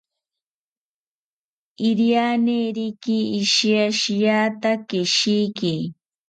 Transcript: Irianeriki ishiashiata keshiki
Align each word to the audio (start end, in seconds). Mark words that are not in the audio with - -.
Irianeriki 1.89 3.17
ishiashiata 3.41 4.71
keshiki 4.87 5.73